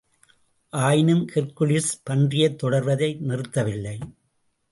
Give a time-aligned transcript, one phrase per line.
[0.73, 3.95] ஆயினும், ஹெர்க்குலிஸ் பன்றியைத் தொடர்வதை நிறுத்தவில்லை.